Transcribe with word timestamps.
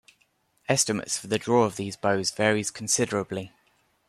Estimates 0.67 1.19
for 1.19 1.27
the 1.27 1.37
draw 1.37 1.61
of 1.63 1.75
these 1.75 1.95
bows 1.95 2.31
varies 2.31 2.71
considerably. 2.71 3.51